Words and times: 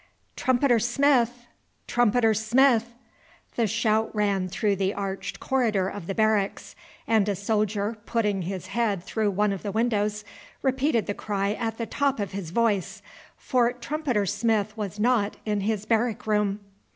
"Trumpeter 0.35 0.79
Smith! 0.79 1.45
Trumpeter 1.85 2.33
Smith!" 2.33 2.95
The 3.55 3.67
shout 3.67 4.09
ran 4.15 4.47
through 4.47 4.77
the 4.77 4.95
arched 4.95 5.39
corridor 5.39 5.87
of 5.87 6.07
the 6.07 6.15
barracks, 6.15 6.75
and 7.07 7.29
a 7.29 7.35
soldier 7.35 7.95
putting 8.07 8.41
his 8.41 8.65
head 8.73 9.03
through 9.03 9.29
one 9.29 9.53
of 9.53 9.61
the 9.61 9.71
windows 9.71 10.23
repeated 10.63 11.05
the 11.05 11.13
cry 11.13 11.53
at 11.53 11.77
the 11.77 11.85
top 11.85 12.19
of 12.19 12.31
his 12.31 12.49
voice, 12.49 13.03
for 13.37 13.71
Trumpeter 13.73 14.25
Smith 14.25 14.75
was 14.75 14.99
not 14.99 15.37
in 15.45 15.59
his 15.61 15.85
barrack 15.85 16.25
room. 16.25 16.61